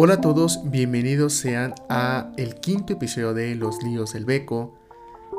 Hola 0.00 0.14
a 0.14 0.20
todos, 0.20 0.60
bienvenidos 0.62 1.32
sean 1.32 1.74
a 1.88 2.30
el 2.36 2.54
quinto 2.60 2.92
episodio 2.92 3.34
de 3.34 3.56
Los 3.56 3.82
líos 3.82 4.12
del 4.12 4.26
beco. 4.26 4.78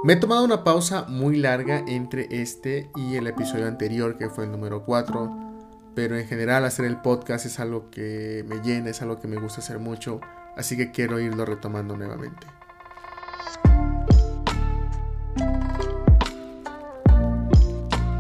Me 0.04 0.12
he 0.12 0.16
tomado 0.18 0.44
una 0.44 0.66
pausa 0.66 1.06
muy 1.08 1.38
larga 1.38 1.82
entre 1.88 2.28
este 2.30 2.90
y 2.98 3.16
el 3.16 3.28
episodio 3.28 3.68
anterior 3.68 4.18
que 4.18 4.30
fue 4.30 4.44
el 4.44 4.52
número 4.52 4.84
4, 4.84 5.32
pero 5.96 6.18
en 6.18 6.28
general 6.28 6.66
hacer 6.66 6.84
el 6.84 6.98
podcast 6.98 7.46
es 7.46 7.58
algo 7.62 7.90
que 7.90 8.44
me 8.50 8.58
llena, 8.58 8.90
es 8.90 9.02
algo 9.02 9.22
que 9.22 9.30
me 9.30 9.38
gusta 9.38 9.62
hacer 9.62 9.80
mucho, 9.80 10.20
así 10.58 10.76
que 10.76 10.92
quiero 10.92 11.22
irlo 11.22 11.46
retomando 11.46 11.96
nuevamente. 11.96 12.46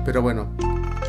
Pero 0.05 0.21
bueno, 0.21 0.55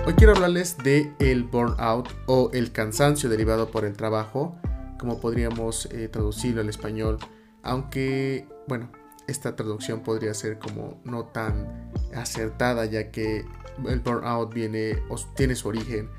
hoy 0.08 0.14
quiero 0.14 0.32
hablarles 0.32 0.76
de 0.78 1.12
el 1.20 1.44
burnout 1.44 2.08
o 2.26 2.50
el 2.52 2.72
cansancio 2.72 3.30
derivado 3.30 3.70
por 3.70 3.84
el 3.84 3.96
trabajo 3.96 4.56
como 5.00 5.18
podríamos 5.18 5.86
eh, 5.86 6.08
traducirlo 6.08 6.60
al 6.60 6.68
español, 6.68 7.18
aunque, 7.62 8.46
bueno, 8.68 8.92
esta 9.26 9.56
traducción 9.56 10.02
podría 10.02 10.34
ser 10.34 10.58
como 10.58 11.00
no 11.04 11.24
tan 11.24 11.90
acertada, 12.14 12.84
ya 12.84 13.10
que 13.10 13.46
el 13.88 14.00
burnout 14.00 14.52
viene 14.52 15.02
o 15.08 15.16
tiene 15.34 15.56
su 15.56 15.68
origen 15.68 16.10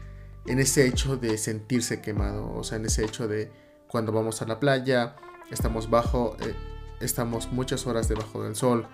en 0.48 0.60
ese 0.60 0.88
hecho 0.88 1.16
de 1.16 1.38
sentirse 1.38 2.02
quemado, 2.02 2.52
o 2.56 2.64
sea, 2.64 2.80
en 2.80 2.88
ese 2.88 3.06
hecho 3.06 3.28
de 3.28 3.52
cuando 3.88 4.12
vamos 4.12 4.42
a 4.42 4.48
la 4.48 4.60
playa, 4.60 5.16
estamos 5.52 5.92
bajo, 5.92 6.36
eh, 6.40 6.56
estamos 7.02 7.52
muchas 7.52 7.86
horas 7.86 8.08
debajo 8.08 8.44
del 8.44 8.56
sol 8.56 8.88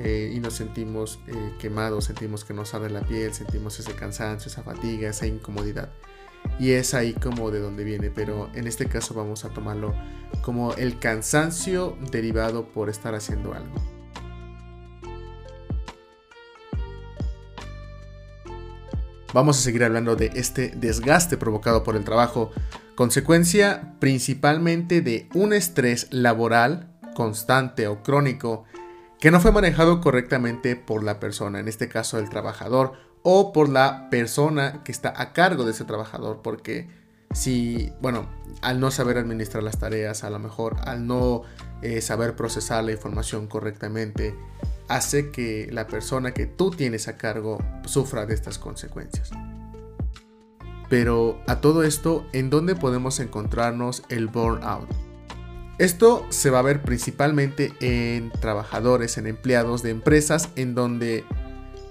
eh, 0.00 0.32
y 0.34 0.40
nos 0.40 0.54
sentimos 0.54 1.20
quemados, 1.60 2.06
sentimos 2.06 2.44
que 2.44 2.54
nos 2.54 2.74
arde 2.74 2.90
la 2.90 3.02
piel, 3.02 3.32
sentimos 3.32 3.78
ese 3.78 3.94
cansancio, 3.94 4.50
esa 4.50 4.64
fatiga, 4.64 5.10
esa 5.10 5.28
incomodidad 5.28 5.90
y 6.58 6.72
es 6.72 6.94
ahí 6.94 7.12
como 7.12 7.50
de 7.50 7.60
donde 7.60 7.84
viene, 7.84 8.10
pero 8.10 8.50
en 8.54 8.66
este 8.66 8.86
caso 8.86 9.14
vamos 9.14 9.44
a 9.44 9.50
tomarlo 9.50 9.94
como 10.42 10.74
el 10.74 10.98
cansancio 10.98 11.96
derivado 12.10 12.72
por 12.72 12.88
estar 12.88 13.14
haciendo 13.14 13.54
algo. 13.54 13.74
Vamos 19.34 19.58
a 19.58 19.60
seguir 19.60 19.84
hablando 19.84 20.16
de 20.16 20.32
este 20.34 20.70
desgaste 20.74 21.36
provocado 21.36 21.84
por 21.84 21.96
el 21.96 22.04
trabajo, 22.04 22.50
consecuencia 22.94 23.94
principalmente 24.00 25.02
de 25.02 25.28
un 25.34 25.52
estrés 25.52 26.08
laboral 26.10 26.88
constante 27.14 27.88
o 27.88 28.02
crónico 28.02 28.64
que 29.20 29.30
no 29.30 29.40
fue 29.40 29.52
manejado 29.52 30.00
correctamente 30.00 30.76
por 30.76 31.02
la 31.02 31.20
persona, 31.20 31.60
en 31.60 31.68
este 31.68 31.88
caso 31.88 32.18
el 32.18 32.30
trabajador, 32.30 32.92
o 33.22 33.52
por 33.52 33.68
la 33.68 34.08
persona 34.10 34.82
que 34.84 34.92
está 34.92 35.12
a 35.20 35.32
cargo 35.32 35.64
de 35.64 35.72
ese 35.72 35.84
trabajador, 35.84 36.40
porque 36.42 36.88
si, 37.32 37.92
bueno, 38.00 38.28
al 38.62 38.80
no 38.80 38.90
saber 38.90 39.18
administrar 39.18 39.62
las 39.62 39.78
tareas, 39.78 40.24
a 40.24 40.30
lo 40.30 40.38
mejor 40.38 40.76
al 40.84 41.06
no 41.06 41.42
eh, 41.82 42.00
saber 42.00 42.36
procesar 42.36 42.84
la 42.84 42.92
información 42.92 43.46
correctamente, 43.46 44.34
hace 44.88 45.30
que 45.30 45.68
la 45.70 45.86
persona 45.86 46.32
que 46.32 46.46
tú 46.46 46.70
tienes 46.70 47.08
a 47.08 47.16
cargo 47.16 47.58
sufra 47.84 48.26
de 48.26 48.34
estas 48.34 48.58
consecuencias. 48.58 49.30
Pero 50.88 51.38
a 51.46 51.60
todo 51.60 51.82
esto, 51.82 52.26
¿en 52.32 52.48
dónde 52.48 52.74
podemos 52.74 53.20
encontrarnos 53.20 54.02
el 54.08 54.26
burnout? 54.28 54.88
Esto 55.78 56.26
se 56.30 56.50
va 56.50 56.58
a 56.58 56.62
ver 56.62 56.82
principalmente 56.82 57.72
en 57.80 58.32
trabajadores, 58.32 59.16
en 59.18 59.26
empleados 59.26 59.82
de 59.82 59.90
empresas 59.90 60.48
en 60.56 60.74
donde 60.74 61.24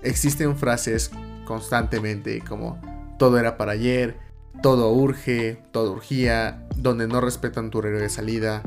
existen 0.04 0.58
frases 0.58 1.12
constantemente 1.46 2.42
como 2.42 2.80
todo 3.18 3.40
era 3.40 3.58
para 3.58 3.72
ayer, 3.72 4.18
todo 4.62 4.92
urge, 4.92 5.64
todo 5.72 5.94
urgía, 5.94 6.68
donde 6.76 7.08
no 7.08 7.22
respetan 7.22 7.70
tu 7.70 7.80
horario 7.80 8.00
de 8.00 8.10
salida, 8.10 8.64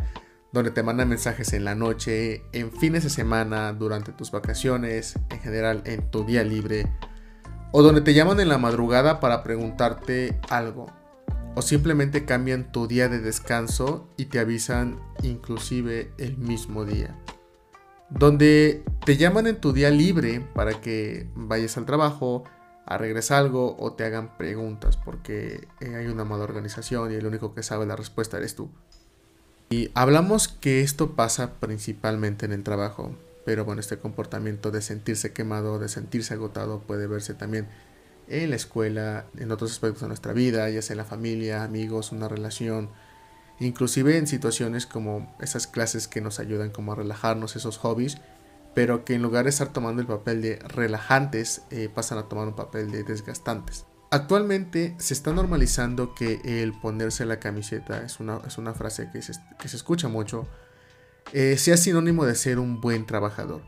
donde 0.53 0.71
te 0.71 0.83
mandan 0.83 1.09
mensajes 1.09 1.53
en 1.53 1.65
la 1.65 1.75
noche, 1.75 2.43
en 2.53 2.73
fines 2.73 3.05
de 3.05 3.11
semana, 3.11 3.73
durante 3.73 4.13
tus 4.13 4.31
vacaciones, 4.31 5.19
en 5.31 5.41
general 5.41 5.83
en 5.85 6.11
tu 6.11 6.25
día 6.25 6.43
libre, 6.43 6.87
o 7.73 7.83
donde 7.83 8.01
te 8.01 8.15
llaman 8.15 8.41
en 8.41 8.49
la 8.49 8.59
madrugada 8.59 9.21
para 9.21 9.43
preguntarte 9.43 10.41
algo, 10.49 10.87
o 11.55 11.63
simplemente 11.63 12.25
cambian 12.25 12.73
tu 12.73 12.87
día 12.87 13.09
de 13.09 13.21
descanso 13.21 14.09
y 14.17 14.27
te 14.27 14.41
avisan 14.41 15.01
inclusive 15.23 16.13
el 16.19 16.39
mismo 16.39 16.85
día 16.85 17.17
donde 18.11 18.83
te 19.05 19.17
llaman 19.17 19.47
en 19.47 19.57
tu 19.57 19.73
día 19.73 19.91
libre 19.91 20.41
para 20.55 20.81
que 20.81 21.29
vayas 21.35 21.77
al 21.77 21.87
trabajo, 21.87 22.45
arregles 22.87 23.31
algo 23.31 23.77
o 23.79 23.93
te 23.93 24.05
hagan 24.05 24.37
preguntas 24.37 24.97
porque 24.97 25.69
eh, 25.81 25.95
hay 25.95 26.07
una 26.07 26.25
mala 26.25 26.45
organización 26.45 27.13
y 27.13 27.15
el 27.15 27.27
único 27.27 27.55
que 27.55 27.63
sabe 27.63 27.87
la 27.87 27.97
respuesta 27.97 28.37
eres 28.37 28.57
tú. 28.57 28.71
Y 29.71 29.91
hablamos 29.95 30.49
que 30.49 30.81
esto 30.81 31.13
pasa 31.13 31.55
principalmente 31.61 32.45
en 32.47 32.53
el 32.53 32.65
trabajo, 32.65 33.15
pero 33.45 33.65
bueno, 33.65 33.81
este 33.81 33.99
comportamiento 33.99 34.73
de 34.73 34.83
sentirse 34.83 35.33
quemado, 35.33 35.79
de 35.79 35.89
sentirse 35.89 36.35
agotado 36.35 36.81
puede 36.81 37.07
verse 37.07 37.35
también 37.35 37.69
en 38.27 38.51
la 38.51 38.57
escuela, 38.57 39.27
en 39.39 39.53
otros 39.53 39.71
aspectos 39.71 40.03
de 40.03 40.09
nuestra 40.09 40.33
vida, 40.33 40.69
ya 40.71 40.83
sea 40.83 40.95
en 40.95 40.99
la 40.99 41.05
familia, 41.05 41.63
amigos, 41.63 42.11
una 42.11 42.29
relación, 42.29 42.91
inclusive 43.61 44.17
en 44.17 44.27
situaciones 44.27 44.87
como 44.87 45.35
esas 45.41 45.67
clases 45.67 46.09
que 46.09 46.21
nos 46.21 46.41
ayudan 46.41 46.71
como 46.71 46.93
a 46.93 46.97
relajarnos, 46.97 47.57
esos 47.57 47.79
hobbies, 47.79 48.19
pero 48.75 49.05
que 49.05 49.15
en 49.15 49.23
lugar 49.23 49.45
de 49.45 49.51
estar 49.51 49.73
tomando 49.73 50.01
el 50.01 50.09
papel 50.09 50.43
de 50.43 50.57
relajantes, 50.57 51.63
eh, 51.71 51.89
pasan 51.93 52.19
a 52.19 52.29
tomar 52.29 52.49
un 52.49 52.57
papel 52.57 52.91
de 52.91 53.05
desgastantes. 53.05 53.85
Actualmente 54.11 54.97
se 54.99 55.15
está 55.15 55.33
normalizando 55.33 56.15
que 56.15 56.41
el 56.45 56.73
ponerse 56.73 57.25
la 57.27 57.39
camiseta, 57.39 58.03
es 58.03 58.19
una, 58.19 58.41
es 58.47 58.59
una 58.59 58.75
frase 58.75 59.09
que 59.13 59.23
se, 59.23 59.35
que 59.61 59.69
se 59.69 59.77
escucha 59.77 60.09
mucho, 60.09 60.49
eh, 61.33 61.57
sea 61.59 61.77
sinónimo 61.77 62.25
de 62.25 62.35
ser 62.35 62.59
un 62.59 62.81
buen 62.81 63.07
trabajador. 63.07 63.63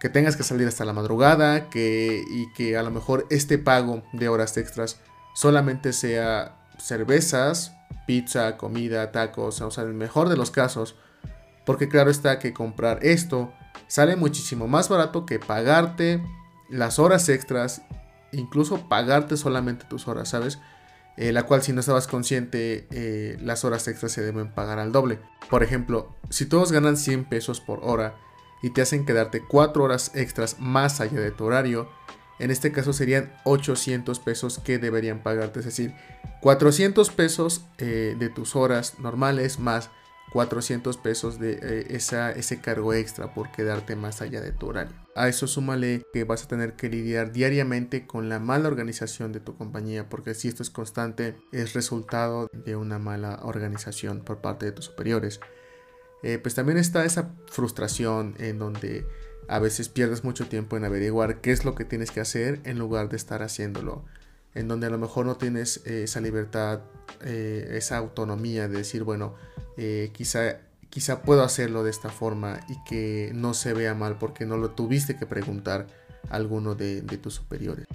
Que 0.00 0.08
tengas 0.08 0.36
que 0.36 0.42
salir 0.42 0.66
hasta 0.66 0.84
la 0.84 0.92
madrugada 0.92 1.68
que, 1.68 2.24
y 2.28 2.52
que 2.54 2.76
a 2.76 2.82
lo 2.82 2.90
mejor 2.90 3.26
este 3.30 3.58
pago 3.58 4.02
de 4.12 4.28
horas 4.28 4.56
extras 4.56 4.98
solamente 5.34 5.92
sea 5.92 6.56
cervezas, 6.78 7.72
pizza, 8.06 8.56
comida, 8.56 9.12
tacos, 9.12 9.60
o 9.60 9.70
sea, 9.70 9.84
el 9.84 9.94
mejor 9.94 10.28
de 10.28 10.36
los 10.36 10.50
casos, 10.50 10.96
porque 11.64 11.88
claro 11.88 12.10
está 12.10 12.38
que 12.38 12.52
comprar 12.52 12.98
esto 13.04 13.52
sale 13.86 14.16
muchísimo 14.16 14.68
más 14.68 14.88
barato 14.88 15.26
que 15.26 15.38
pagarte 15.38 16.22
las 16.70 16.98
horas 16.98 17.28
extras, 17.28 17.82
incluso 18.32 18.88
pagarte 18.88 19.36
solamente 19.36 19.84
tus 19.84 20.08
horas, 20.08 20.30
¿sabes? 20.30 20.58
Eh, 21.18 21.32
la 21.32 21.42
cual 21.42 21.62
si 21.62 21.74
no 21.74 21.80
estabas 21.80 22.06
consciente, 22.06 22.86
eh, 22.90 23.36
las 23.42 23.64
horas 23.64 23.86
extras 23.88 24.12
se 24.12 24.22
deben 24.22 24.50
pagar 24.50 24.78
al 24.78 24.92
doble. 24.92 25.18
Por 25.50 25.62
ejemplo, 25.62 26.16
si 26.30 26.46
todos 26.46 26.72
ganan 26.72 26.96
100 26.96 27.26
pesos 27.26 27.60
por 27.60 27.80
hora 27.82 28.16
y 28.62 28.70
te 28.70 28.80
hacen 28.80 29.04
quedarte 29.04 29.42
4 29.46 29.84
horas 29.84 30.12
extras 30.14 30.58
más 30.58 31.02
allá 31.02 31.20
de 31.20 31.30
tu 31.30 31.44
horario, 31.44 31.90
en 32.42 32.50
este 32.50 32.72
caso 32.72 32.92
serían 32.92 33.32
800 33.44 34.18
pesos 34.18 34.58
que 34.58 34.78
deberían 34.78 35.22
pagarte, 35.22 35.60
es 35.60 35.66
decir, 35.66 35.94
400 36.40 37.10
pesos 37.10 37.64
eh, 37.78 38.16
de 38.18 38.28
tus 38.28 38.56
horas 38.56 38.98
normales 38.98 39.58
más 39.58 39.90
400 40.32 40.96
pesos 40.96 41.38
de 41.38 41.58
eh, 41.62 41.86
esa, 41.90 42.32
ese 42.32 42.60
cargo 42.60 42.94
extra 42.94 43.34
por 43.34 43.52
quedarte 43.52 43.96
más 43.96 44.22
allá 44.22 44.40
de 44.40 44.50
tu 44.50 44.68
horario. 44.68 44.94
A 45.14 45.28
eso 45.28 45.46
súmale 45.46 46.02
que 46.12 46.24
vas 46.24 46.44
a 46.44 46.48
tener 46.48 46.74
que 46.74 46.88
lidiar 46.88 47.32
diariamente 47.32 48.06
con 48.06 48.28
la 48.28 48.38
mala 48.38 48.68
organización 48.68 49.32
de 49.32 49.40
tu 49.40 49.56
compañía, 49.56 50.08
porque 50.08 50.34
si 50.34 50.48
esto 50.48 50.62
es 50.62 50.70
constante, 50.70 51.36
es 51.52 51.74
resultado 51.74 52.48
de 52.52 52.76
una 52.76 52.98
mala 52.98 53.40
organización 53.42 54.24
por 54.24 54.40
parte 54.40 54.66
de 54.66 54.72
tus 54.72 54.86
superiores. 54.86 55.38
Eh, 56.22 56.38
pues 56.38 56.54
también 56.54 56.78
está 56.78 57.04
esa 57.04 57.34
frustración 57.46 58.34
en 58.38 58.58
donde 58.58 59.06
a 59.48 59.58
veces 59.58 59.88
pierdes 59.88 60.24
mucho 60.24 60.46
tiempo 60.48 60.76
en 60.76 60.84
averiguar 60.84 61.40
qué 61.40 61.52
es 61.52 61.64
lo 61.64 61.74
que 61.74 61.84
tienes 61.84 62.10
que 62.10 62.20
hacer 62.20 62.60
en 62.64 62.78
lugar 62.78 63.08
de 63.08 63.16
estar 63.16 63.42
haciéndolo. 63.42 64.04
En 64.54 64.68
donde 64.68 64.86
a 64.86 64.90
lo 64.90 64.98
mejor 64.98 65.26
no 65.26 65.36
tienes 65.36 65.82
eh, 65.86 66.04
esa 66.04 66.20
libertad, 66.20 66.80
eh, 67.22 67.74
esa 67.76 67.96
autonomía 67.96 68.68
de 68.68 68.78
decir, 68.78 69.02
bueno, 69.02 69.34
eh, 69.76 70.10
quizá, 70.12 70.58
quizá 70.90 71.22
puedo 71.22 71.42
hacerlo 71.42 71.84
de 71.84 71.90
esta 71.90 72.10
forma 72.10 72.60
y 72.68 72.76
que 72.84 73.32
no 73.34 73.54
se 73.54 73.72
vea 73.72 73.94
mal 73.94 74.18
porque 74.18 74.44
no 74.46 74.58
lo 74.58 74.70
tuviste 74.70 75.16
que 75.16 75.26
preguntar 75.26 75.86
a 76.28 76.36
alguno 76.36 76.74
de, 76.74 77.00
de 77.00 77.16
tus 77.18 77.34
superiores. 77.34 77.86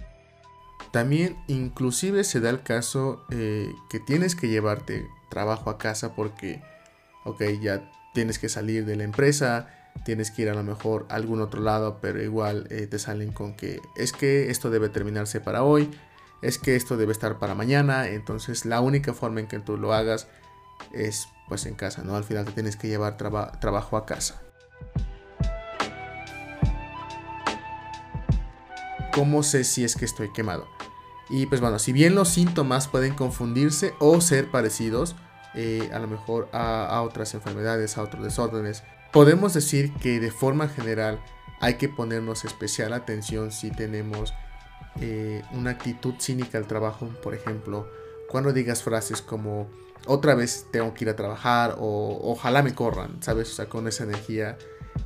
También 0.91 1.37
inclusive 1.47 2.23
se 2.23 2.39
da 2.39 2.49
el 2.49 2.63
caso 2.63 3.25
que 3.29 3.99
tienes 4.05 4.35
que 4.35 4.47
llevarte 4.47 5.05
trabajo 5.29 5.69
a 5.69 5.77
casa 5.77 6.15
porque, 6.15 6.61
ok, 7.25 7.43
ya 7.61 7.91
tienes 8.13 8.39
que 8.39 8.49
salir 8.49 8.85
de 8.85 8.95
la 8.95 9.03
empresa, 9.03 9.76
tienes 10.05 10.31
que 10.31 10.43
ir 10.43 10.49
a 10.49 10.53
lo 10.53 10.63
mejor 10.63 11.05
a 11.09 11.15
algún 11.15 11.41
otro 11.41 11.61
lado, 11.61 11.99
pero 12.01 12.21
igual 12.21 12.67
eh, 12.69 12.87
te 12.87 12.99
salen 12.99 13.31
con 13.31 13.55
que 13.55 13.81
es 13.95 14.11
que 14.11 14.49
esto 14.49 14.69
debe 14.69 14.89
terminarse 14.89 15.39
para 15.39 15.63
hoy, 15.63 15.91
es 16.41 16.57
que 16.57 16.75
esto 16.75 16.97
debe 16.97 17.11
estar 17.11 17.39
para 17.39 17.55
mañana, 17.55 18.07
entonces 18.07 18.65
la 18.65 18.81
única 18.81 19.13
forma 19.13 19.39
en 19.39 19.47
que 19.47 19.59
tú 19.59 19.77
lo 19.77 19.93
hagas 19.93 20.27
es 20.93 21.27
pues 21.47 21.65
en 21.65 21.75
casa, 21.75 22.03
¿no? 22.03 22.15
Al 22.15 22.23
final 22.23 22.45
te 22.45 22.51
tienes 22.51 22.75
que 22.75 22.87
llevar 22.87 23.17
trabajo 23.17 23.97
a 23.97 24.05
casa. 24.05 24.41
¿Cómo 29.13 29.41
sé 29.41 29.63
si 29.63 29.83
es 29.83 29.95
que 29.95 30.05
estoy 30.05 30.31
quemado? 30.31 30.67
Y 31.29 31.45
pues 31.47 31.59
bueno, 31.59 31.79
si 31.79 31.91
bien 31.91 32.15
los 32.15 32.29
síntomas 32.29 32.87
pueden 32.87 33.13
confundirse 33.13 33.93
o 33.99 34.21
ser 34.21 34.51
parecidos, 34.51 35.15
eh, 35.55 35.89
a 35.91 35.99
lo 35.99 36.07
mejor 36.07 36.49
a, 36.53 37.01
otras 37.01 37.33
enfermedades, 37.33 37.97
a 37.97 38.03
otros 38.03 38.23
desórdenes. 38.23 38.83
Podemos 39.17 39.55
decir 39.55 39.91
que 39.95 40.19
de 40.19 40.29
forma 40.29 40.67
general 40.67 41.19
hay 41.59 41.73
que 41.79 41.89
ponernos 41.89 42.45
especial 42.45 42.93
atención 42.93 43.51
si 43.51 43.71
tenemos 43.71 44.31
eh, 45.01 45.41
una 45.53 45.71
actitud 45.71 46.13
cínica 46.19 46.59
al 46.59 46.67
trabajo, 46.67 47.09
por 47.23 47.33
ejemplo, 47.33 47.89
cuando 48.29 48.53
digas 48.53 48.83
frases 48.83 49.23
como 49.23 49.71
otra 50.05 50.35
vez 50.35 50.67
tengo 50.71 50.93
que 50.93 51.05
ir 51.05 51.09
a 51.09 51.15
trabajar 51.15 51.77
o 51.79 52.19
ojalá 52.31 52.61
me 52.61 52.75
corran, 52.75 53.17
¿sabes? 53.23 53.49
O 53.49 53.55
sea, 53.55 53.67
con 53.67 53.87
esa 53.87 54.03
energía, 54.03 54.55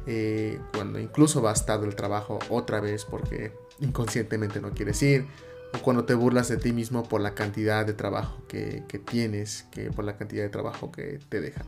eh, 0.06 0.60
cuando 0.74 1.00
incluso 1.00 1.42
va 1.42 1.54
a 1.54 1.74
el 1.76 1.96
trabajo 1.96 2.40
otra 2.50 2.82
vez 2.82 3.06
porque 3.06 3.54
inconscientemente 3.80 4.60
no 4.60 4.72
quieres 4.72 5.02
ir, 5.04 5.26
o 5.74 5.78
cuando 5.78 6.04
te 6.04 6.16
burlas 6.16 6.50
de 6.50 6.58
ti 6.58 6.74
mismo 6.74 7.04
por 7.04 7.22
la 7.22 7.34
cantidad 7.34 7.86
de 7.86 7.94
trabajo 7.94 8.44
que, 8.50 8.84
tienes, 9.10 9.68
que 9.72 9.90
por 9.90 10.04
la 10.04 10.18
cantidad 10.18 10.44
de 10.44 10.50
trabajo 10.50 10.92
que 10.92 11.18
te 11.30 11.40
dejan. 11.40 11.66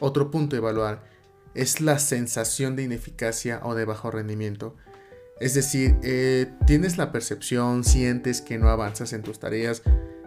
Otro 0.00 0.30
punto 0.30 0.56
a 0.56 0.58
evaluar 0.58 1.13
es 1.54 1.80
la 1.80 1.98
sensación 1.98 2.76
de 2.76 2.82
ineficacia 2.82 3.60
o 3.62 3.74
de 3.74 3.84
bajo 3.84 4.10
rendimiento. 4.10 4.76
Es 5.40 5.54
decir, 5.54 5.96
eh, 6.02 6.52
tienes 6.66 6.96
la 6.96 7.12
percepción, 7.12 7.84
sientes 7.84 8.40
que 8.40 8.58
no 8.58 8.68
avanzas 8.68 9.12
en 9.12 9.22
tus 9.22 9.38
tareas, 9.38 9.82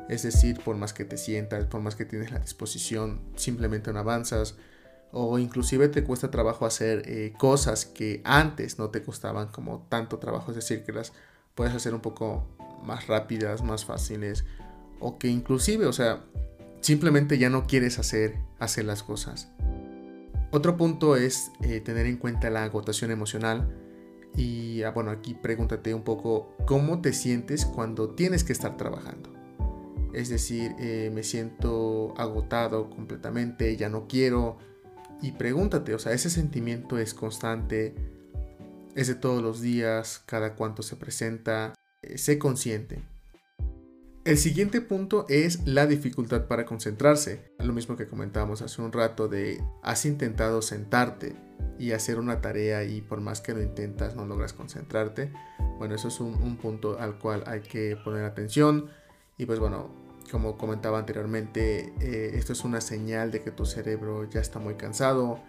es 0.09 0.23
decir, 0.23 0.59
por 0.63 0.75
más 0.77 0.93
que 0.93 1.05
te 1.05 1.17
sientas, 1.17 1.65
por 1.65 1.81
más 1.81 1.95
que 1.95 2.05
tienes 2.05 2.31
la 2.31 2.39
disposición, 2.39 3.21
simplemente 3.35 3.91
no 3.91 3.99
avanzas. 3.99 4.55
O 5.11 5.39
inclusive 5.39 5.87
te 5.87 6.03
cuesta 6.03 6.29
trabajo 6.29 6.65
hacer 6.65 7.03
eh, 7.05 7.33
cosas 7.37 7.85
que 7.85 8.21
antes 8.25 8.77
no 8.77 8.89
te 8.89 9.01
costaban 9.03 9.47
como 9.49 9.85
tanto 9.89 10.19
trabajo. 10.19 10.51
Es 10.51 10.55
decir, 10.55 10.83
que 10.83 10.91
las 10.91 11.13
puedes 11.55 11.73
hacer 11.73 11.93
un 11.93 12.01
poco 12.01 12.45
más 12.83 13.07
rápidas, 13.07 13.63
más 13.63 13.85
fáciles. 13.85 14.45
O 14.99 15.17
que 15.17 15.27
inclusive, 15.27 15.85
o 15.85 15.93
sea, 15.93 16.23
simplemente 16.81 17.37
ya 17.37 17.49
no 17.49 17.67
quieres 17.67 17.99
hacer, 17.99 18.35
hacer 18.59 18.85
las 18.85 19.03
cosas. 19.03 19.49
Otro 20.51 20.77
punto 20.77 21.15
es 21.15 21.51
eh, 21.61 21.81
tener 21.81 22.05
en 22.05 22.17
cuenta 22.17 22.49
la 22.49 22.63
agotación 22.63 23.11
emocional. 23.11 23.67
Y 24.35 24.83
ah, 24.83 24.91
bueno, 24.91 25.11
aquí 25.11 25.33
pregúntate 25.33 25.93
un 25.93 26.03
poco 26.03 26.55
cómo 26.65 27.01
te 27.01 27.11
sientes 27.11 27.65
cuando 27.65 28.11
tienes 28.11 28.43
que 28.43 28.53
estar 28.53 28.77
trabajando. 28.77 29.33
Es 30.13 30.29
decir, 30.29 30.73
eh, 30.79 31.11
me 31.13 31.23
siento 31.23 32.13
agotado 32.17 32.89
completamente, 32.89 33.75
ya 33.75 33.89
no 33.89 34.07
quiero. 34.07 34.57
Y 35.21 35.33
pregúntate, 35.33 35.93
o 35.93 35.99
sea, 35.99 36.13
ese 36.13 36.29
sentimiento 36.29 36.97
es 36.97 37.13
constante, 37.13 37.95
es 38.95 39.07
de 39.07 39.15
todos 39.15 39.41
los 39.41 39.61
días, 39.61 40.23
cada 40.25 40.55
cuánto 40.55 40.81
se 40.81 40.95
presenta, 40.95 41.73
eh, 42.01 42.17
sé 42.17 42.37
consciente. 42.37 43.03
El 44.27 44.37
siguiente 44.37 44.81
punto 44.81 45.25
es 45.29 45.65
la 45.65 45.87
dificultad 45.87 46.47
para 46.47 46.65
concentrarse. 46.65 47.53
Lo 47.59 47.71
mismo 47.71 47.95
que 47.95 48.09
comentábamos 48.09 48.61
hace 48.61 48.81
un 48.81 48.91
rato 48.91 49.29
de 49.29 49.63
has 49.81 50.05
intentado 50.05 50.61
sentarte 50.61 51.37
y 51.79 51.93
hacer 51.93 52.19
una 52.19 52.41
tarea 52.41 52.83
y 52.83 52.99
por 52.99 53.21
más 53.21 53.39
que 53.39 53.53
lo 53.53 53.61
intentas 53.61 54.17
no 54.17 54.25
logras 54.25 54.51
concentrarte. 54.51 55.31
Bueno, 55.77 55.95
eso 55.95 56.09
es 56.09 56.19
un 56.19 56.57
punto 56.57 56.99
al 56.99 57.17
cual 57.19 57.45
hay 57.47 57.61
que 57.61 57.95
poner 58.03 58.25
atención. 58.25 58.89
Y 59.37 59.45
pues 59.45 59.59
bueno, 59.59 59.95
como 60.29 60.57
comentaba 60.57 60.99
anteriormente, 60.99 61.93
eh, 62.01 62.31
esto 62.33 62.51
es 62.51 62.65
una 62.65 62.81
señal 62.81 63.31
de 63.31 63.41
que 63.43 63.51
tu 63.51 63.65
cerebro 63.65 64.29
ya 64.29 64.41
está 64.41 64.59
muy 64.59 64.75
cansado, 64.75 65.39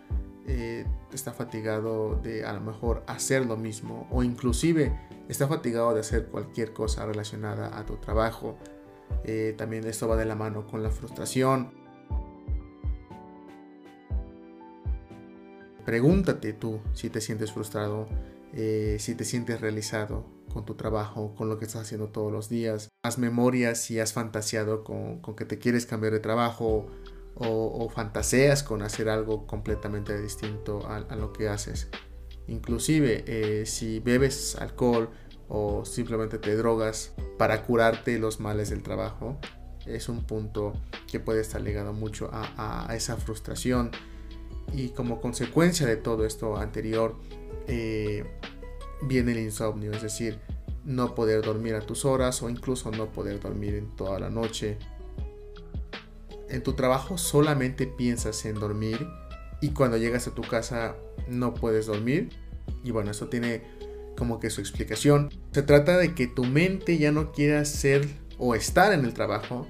eh, 0.48 0.84
está 1.12 1.32
fatigado 1.32 2.16
de 2.16 2.44
a 2.44 2.52
lo 2.52 2.60
mejor 2.60 3.04
hacer 3.06 3.46
lo 3.46 3.56
mismo 3.56 4.08
o 4.10 4.22
inclusive 4.22 4.98
está 5.28 5.46
fatigado 5.46 5.94
de 5.94 6.00
hacer 6.00 6.26
cualquier 6.26 6.72
cosa 6.72 7.06
relacionada 7.06 7.78
a 7.78 7.86
tu 7.86 7.96
trabajo. 7.98 8.56
Eh, 9.24 9.54
también 9.56 9.86
esto 9.86 10.08
va 10.08 10.16
de 10.16 10.24
la 10.24 10.34
mano 10.34 10.66
con 10.66 10.82
la 10.82 10.90
frustración. 10.90 11.72
Pregúntate 15.84 16.52
tú 16.52 16.80
si 16.92 17.08
te 17.08 17.20
sientes 17.20 17.52
frustrado, 17.52 18.08
si 18.52 19.14
te 19.14 19.24
sientes 19.24 19.60
realizado, 19.60 20.24
con 20.48 20.64
tu 20.64 20.74
trabajo, 20.74 21.34
con 21.34 21.48
lo 21.48 21.58
que 21.58 21.66
estás 21.66 21.82
haciendo 21.82 22.08
todos 22.08 22.32
los 22.32 22.48
días. 22.48 22.88
Haz 23.02 23.18
memorias 23.18 23.78
si 23.78 24.00
has 24.00 24.12
fantaseado 24.12 24.84
con, 24.84 25.22
que 25.36 25.44
te 25.44 25.58
quieres 25.58 25.86
cambiar 25.86 26.12
de 26.12 26.20
trabajo 26.20 26.86
o, 27.40 27.88
fantaseas 27.88 28.62
con 28.62 28.82
hacer 28.82 29.08
algo 29.08 29.46
completamente 29.46 30.20
distinto 30.20 30.86
a, 30.88 31.00
lo 31.16 31.32
que 31.32 31.48
haces. 31.48 31.88
Inclusive 32.48 33.24
eh, 33.26 33.66
si 33.66 34.00
bebes 34.00 34.56
alcohol 34.56 35.10
o 35.48 35.84
simplemente 35.84 36.38
te 36.38 36.56
drogas 36.56 37.14
para 37.38 37.64
curarte 37.64 38.18
los 38.18 38.40
males 38.40 38.70
del 38.70 38.82
trabajo, 38.82 39.38
es 39.86 40.08
un 40.08 40.24
punto 40.24 40.74
que 41.10 41.20
puede 41.20 41.40
estar 41.40 41.60
ligado 41.60 41.92
mucho 41.92 42.28
a, 42.32 42.88
esa 42.94 43.16
frustración. 43.16 43.90
Y 44.72 44.90
como 44.90 45.20
consecuencia 45.20 45.86
de 45.86 45.96
todo 45.96 46.26
esto 46.26 46.56
anterior, 46.56 47.16
eh, 47.66 48.24
viene 49.02 49.32
el 49.32 49.38
insomnio, 49.38 49.92
es 49.92 50.02
decir, 50.02 50.40
no 50.84 51.14
poder 51.14 51.42
dormir 51.42 51.74
a 51.74 51.80
tus 51.80 52.04
horas 52.04 52.42
o 52.42 52.50
incluso 52.50 52.90
no 52.90 53.12
poder 53.12 53.40
dormir 53.40 53.74
en 53.74 53.94
toda 53.96 54.18
la 54.18 54.28
noche. 54.28 54.78
En 56.50 56.62
tu 56.62 56.72
trabajo 56.72 57.18
solamente 57.18 57.86
piensas 57.86 58.44
en 58.44 58.54
dormir 58.54 59.06
y 59.60 59.70
cuando 59.70 59.96
llegas 59.96 60.26
a 60.26 60.34
tu 60.34 60.42
casa 60.42 60.96
no 61.28 61.54
puedes 61.54 61.86
dormir. 61.86 62.30
Y 62.84 62.90
bueno, 62.90 63.10
eso 63.10 63.28
tiene 63.28 63.62
como 64.16 64.40
que 64.40 64.50
su 64.50 64.60
explicación. 64.60 65.30
Se 65.52 65.62
trata 65.62 65.96
de 65.96 66.14
que 66.14 66.26
tu 66.26 66.44
mente 66.44 66.98
ya 66.98 67.12
no 67.12 67.32
quiera 67.32 67.64
ser 67.64 68.06
o 68.38 68.54
estar 68.54 68.92
en 68.92 69.04
el 69.04 69.14
trabajo, 69.14 69.66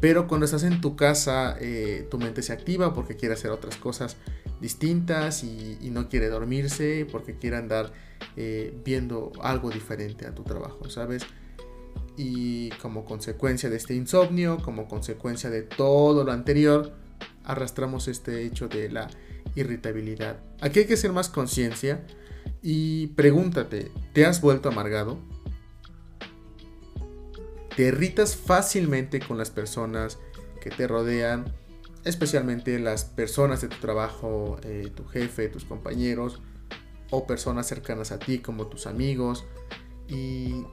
pero 0.00 0.26
cuando 0.26 0.44
estás 0.44 0.62
en 0.62 0.80
tu 0.80 0.96
casa 0.96 1.56
eh, 1.60 2.06
tu 2.10 2.18
mente 2.18 2.42
se 2.42 2.52
activa 2.52 2.94
porque 2.94 3.16
quiere 3.16 3.34
hacer 3.34 3.50
otras 3.50 3.76
cosas 3.76 4.16
distintas 4.60 5.44
y, 5.44 5.78
no 5.90 6.08
quiere 6.08 6.28
dormirse 6.28 7.06
porque 7.10 7.36
quiere 7.36 7.56
andar 7.56 7.92
eh, 8.36 8.74
viendo 8.84 9.32
algo 9.40 9.70
diferente 9.70 10.26
a 10.26 10.34
tu 10.34 10.42
trabajo, 10.42 10.90
¿sabes? 10.90 11.22
Y 12.16 12.70
como 12.82 13.04
consecuencia 13.04 13.68
de 13.68 13.76
este 13.76 13.94
insomnio, 13.94 14.58
como 14.62 14.88
consecuencia 14.88 15.50
de 15.50 15.62
todo 15.62 16.24
lo 16.24 16.32
anterior, 16.32 16.92
arrastramos 17.44 18.08
este 18.08 18.42
hecho 18.44 18.68
de 18.68 18.90
la 18.90 19.08
irritabilidad. 19.54 20.40
Aquí 20.60 20.80
hay 20.80 20.86
que 20.86 20.94
hacer 20.94 21.12
más 21.12 21.28
conciencia 21.28 22.06
y 22.62 23.08
pregúntate, 23.08 23.90
¿te 24.12 24.24
has 24.24 24.40
vuelto 24.40 24.68
amargado? 24.68 25.18
¿Te 27.76 27.82
irritas 27.84 28.34
fácilmente 28.36 29.20
con 29.20 29.36
las 29.36 29.50
personas 29.50 30.18
que 30.60 30.70
te 30.70 30.86
rodean? 30.86 31.52
especialmente 32.06 32.78
las 32.78 33.04
personas 33.04 33.60
de 33.60 33.68
tu 33.68 33.78
trabajo, 33.78 34.58
eh, 34.62 34.92
tu 34.94 35.04
jefe, 35.06 35.48
tus 35.48 35.64
compañeros 35.64 36.40
o 37.10 37.26
personas 37.26 37.66
cercanas 37.66 38.12
a 38.12 38.20
ti 38.20 38.38
como 38.38 38.68
tus 38.68 38.86
amigos 38.86 39.44
y 40.08 40.64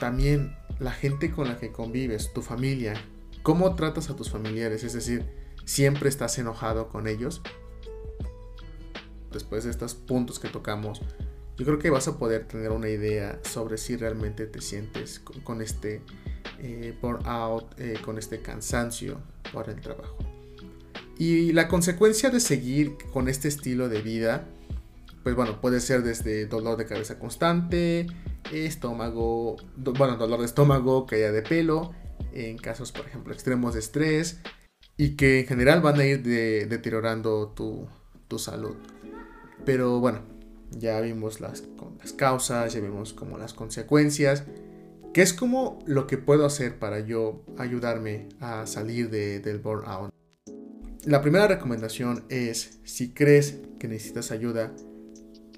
también 0.00 0.56
la 0.80 0.92
gente 0.92 1.30
con 1.30 1.46
la 1.46 1.58
que 1.58 1.70
convives, 1.70 2.32
tu 2.32 2.42
familia. 2.42 2.94
¿Cómo 3.42 3.76
tratas 3.76 4.10
a 4.10 4.16
tus 4.16 4.30
familiares? 4.30 4.82
Es 4.82 4.94
decir, 4.94 5.24
¿siempre 5.64 6.08
estás 6.08 6.38
enojado 6.38 6.88
con 6.88 7.06
ellos? 7.06 7.42
Después 9.30 9.64
de 9.64 9.70
estos 9.70 9.94
puntos 9.94 10.38
que 10.38 10.48
tocamos, 10.48 11.00
yo 11.56 11.66
creo 11.66 11.78
que 11.78 11.90
vas 11.90 12.08
a 12.08 12.18
poder 12.18 12.48
tener 12.48 12.70
una 12.70 12.88
idea 12.88 13.38
sobre 13.42 13.76
si 13.76 13.96
realmente 13.96 14.46
te 14.46 14.60
sientes 14.62 15.20
con, 15.20 15.60
este 15.60 16.02
eh, 16.58 16.96
burnout, 17.00 17.78
eh, 17.78 17.98
con 18.02 18.18
este 18.18 18.40
cansancio 18.40 19.20
por 19.52 19.68
el 19.68 19.80
trabajo. 19.80 20.16
Y 21.18 21.52
la 21.52 21.68
consecuencia 21.68 22.30
de 22.30 22.40
seguir 22.40 22.96
con 23.12 23.28
este 23.28 23.48
estilo 23.48 23.90
de 23.90 24.00
vida, 24.00 24.46
pues 25.22 25.36
bueno, 25.36 25.60
puede 25.60 25.80
ser 25.80 26.02
desde 26.02 26.46
dolor 26.46 26.78
de 26.78 26.86
cabeza 26.86 27.18
constante, 27.18 28.06
estómago, 28.52 29.56
bueno, 29.76 30.16
dolor 30.16 30.40
de 30.40 30.46
estómago, 30.46 31.06
caída 31.06 31.32
de 31.32 31.42
pelo, 31.42 31.92
en 32.32 32.58
casos, 32.58 32.92
por 32.92 33.06
ejemplo, 33.06 33.32
extremos 33.32 33.74
de 33.74 33.80
estrés, 33.80 34.40
y 34.96 35.16
que 35.16 35.40
en 35.40 35.46
general 35.46 35.80
van 35.80 35.98
a 35.98 36.04
ir 36.04 36.22
deteriorando 36.22 37.48
tu, 37.48 37.88
salud. 38.38 38.76
Pero 39.64 39.98
bueno, 40.00 40.20
ya 40.70 41.00
vimos 41.00 41.40
las, 41.40 41.64
las 41.98 42.12
causas, 42.12 42.72
ya 42.74 42.80
vimos 42.80 43.12
como 43.12 43.38
las 43.38 43.54
consecuencias, 43.54 44.44
que 45.12 45.22
es 45.22 45.32
como 45.32 45.78
lo 45.86 46.06
que 46.06 46.18
puedo 46.18 46.46
hacer 46.46 46.78
para 46.78 47.00
yo 47.00 47.42
ayudarme 47.58 48.28
a 48.40 48.66
salir 48.66 49.10
del 49.10 49.58
burnout. 49.58 50.10
La 51.04 51.22
primera 51.22 51.48
recomendación 51.48 52.24
es, 52.28 52.78
si 52.84 53.12
crees 53.12 53.58
que 53.78 53.88
necesitas 53.88 54.30
ayuda, 54.30 54.72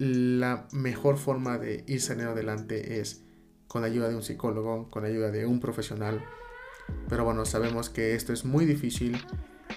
la 0.02 0.66
mejor 0.72 1.16
forma 1.16 1.58
de 1.58 1.84
ir 1.86 2.00
adelante 2.22 2.98
es 2.98 3.22
con 3.68 3.82
la 3.82 3.86
ayuda 3.86 4.08
de 4.08 4.16
un 4.16 4.22
psicólogo, 4.24 4.90
con 4.90 5.04
la 5.04 5.08
ayuda 5.08 5.30
de 5.30 5.46
un 5.46 5.60
profesional. 5.60 6.24
Pero 7.08 7.24
bueno, 7.24 7.44
sabemos 7.44 7.88
que 7.88 8.16
esto 8.16 8.32
es 8.32 8.44
muy 8.44 8.64
difícil, 8.64 9.16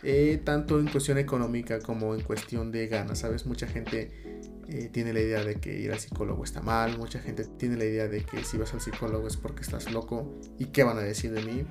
eh, 0.01 0.41
tanto 0.43 0.79
en 0.79 0.87
cuestión 0.87 1.19
económica 1.19 1.79
como 1.79 2.15
en 2.15 2.21
cuestión 2.21 2.71
de 2.71 2.87
ganas. 2.87 3.19
Sabes, 3.19 3.45
mucha 3.45 3.67
gente 3.67 4.41
eh, 4.67 4.89
tiene 4.91 5.13
la 5.13 5.19
idea 5.19 5.43
de 5.43 5.55
que 5.57 5.79
ir 5.79 5.91
al 5.91 5.99
psicólogo 5.99 6.43
está 6.43 6.59
mal, 6.61 6.97
mucha 6.97 7.19
gente 7.19 7.45
tiene 7.45 7.77
la 7.77 7.85
idea 7.85 8.07
de 8.07 8.25
que 8.25 8.43
si 8.43 8.57
vas 8.57 8.73
al 8.73 8.81
psicólogo 8.81 9.27
es 9.27 9.37
porque 9.37 9.61
estás 9.61 9.91
loco 9.91 10.39
y 10.57 10.65
qué 10.65 10.83
van 10.83 10.97
a 10.97 11.01
decir 11.01 11.31
de 11.31 11.43
mí. 11.43 11.67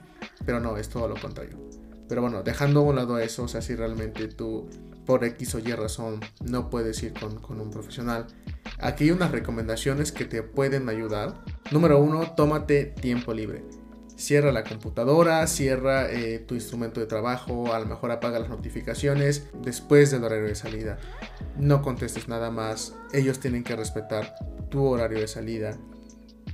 Pero 0.47 0.61
no, 0.61 0.77
es 0.77 0.89
todo 0.89 1.09
lo 1.09 1.17
contrario 1.21 1.59
Pero 2.09 2.23
bueno, 2.23 2.45
dejando 2.45 2.81
a 2.81 2.83
un 2.85 2.95
lado 2.95 3.19
eso, 3.19 3.43
o 3.43 3.49
sea, 3.49 3.63
si 3.63 3.75
realmente 3.75 4.29
tú 4.29 4.71
por 5.05 5.25
X 5.25 5.55
o 5.57 5.59
Y 5.59 5.73
razón 5.73 6.21
no 6.41 6.71
puedes 6.71 7.03
ir 7.03 7.13
con, 7.13 7.41
con 7.41 7.61
un 7.61 7.71
profesional, 7.71 8.27
aquí 8.79 9.05
hay 9.05 9.11
unas 9.11 9.33
recomendaciones 9.33 10.13
que 10.13 10.25
te 10.25 10.43
pueden 10.43 10.89
ayudar. 10.89 11.35
Número 11.71 11.99
uno, 11.99 12.33
tómate 12.35 12.85
tiempo 12.85 13.33
libre. 13.33 13.65
Cierra 14.17 14.53
la 14.53 14.63
computadora, 14.63 15.47
cierra 15.49 16.11
eh, 16.11 16.39
tu 16.39 16.55
instrumento 16.55 17.01
de 17.01 17.07
trabajo, 17.07 17.75
a 17.75 17.81
lo 17.81 17.87
mejor 17.87 18.13
apaga 18.13 18.39
las 18.39 18.49
notificaciones 18.49 19.49
después 19.63 20.13
del 20.13 20.23
horario 20.23 20.47
de 20.47 20.55
salida. 20.55 20.99
No 21.59 21.83
contestes 21.83 22.29
nada 22.29 22.51
más. 22.51 22.95
Ellos 23.13 23.41
tienen 23.41 23.65
que 23.65 23.75
respetar 23.75 24.35
tu 24.71 24.85
horario 24.85 25.19
de 25.19 25.27
salida 25.27 25.77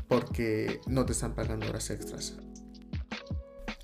porque 0.08 0.80
no 0.86 1.04
te 1.04 1.12
están 1.12 1.34
pagando 1.34 1.68
horas 1.68 1.90
extras. 1.90 2.36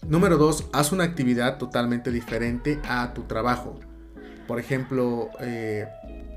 Número 0.09 0.39
2. 0.39 0.69
Haz 0.73 0.93
una 0.93 1.05
actividad 1.05 1.59
totalmente 1.59 2.11
diferente 2.11 2.81
a 2.89 3.13
tu 3.13 3.25
trabajo. 3.25 3.79
Por 4.47 4.61
ejemplo, 4.61 5.31
eh, 5.41 5.87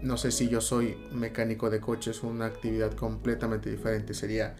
no 0.01 0.17
sé 0.17 0.31
si 0.31 0.47
yo 0.47 0.61
soy 0.61 0.97
mecánico 1.11 1.69
de 1.69 1.79
coches, 1.79 2.23
una 2.23 2.45
actividad 2.45 2.93
completamente 2.93 3.69
diferente 3.69 4.13
sería 4.13 4.55